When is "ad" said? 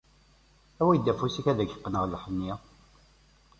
1.47-1.59